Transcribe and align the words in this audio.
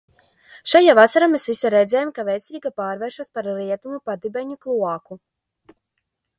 Šajā 0.71 0.95
vasarā 0.99 1.27
mēs 1.33 1.45
visi 1.49 1.71
redzējām, 1.73 2.13
kā 2.17 2.25
Vecrīga 2.31 2.73
pārvēršas 2.83 3.31
par 3.37 3.51
Rietumu 3.53 4.03
padibeņu 4.11 4.61
kloāku. 4.67 5.23